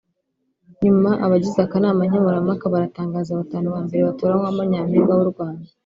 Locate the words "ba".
3.73-3.79